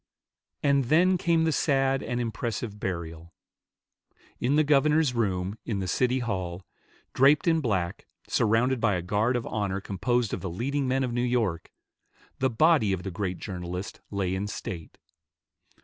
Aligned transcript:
And 0.63 0.85
then 0.85 1.15
came 1.15 1.43
the 1.43 1.51
sad 1.51 2.01
and 2.01 2.19
impressive 2.19 2.79
burial. 2.79 3.35
In 4.39 4.55
the 4.55 4.63
governor's 4.63 5.13
room 5.13 5.59
in 5.63 5.77
the 5.77 5.87
City 5.87 6.17
Hall, 6.17 6.65
draped 7.13 7.47
in 7.47 7.61
black, 7.61 8.07
surrounded 8.27 8.79
by 8.81 8.95
a 8.95 9.03
guard 9.03 9.35
of 9.35 9.45
honor 9.45 9.79
composed 9.79 10.33
of 10.33 10.41
the 10.41 10.49
leading 10.49 10.87
men 10.87 11.03
of 11.03 11.13
New 11.13 11.21
York, 11.21 11.71
the 12.39 12.49
body 12.49 12.93
of 12.93 13.03
the 13.03 13.11
great 13.11 13.37
journalist 13.37 14.01
lay 14.09 14.33
in 14.33 14.47
state. 14.47 14.97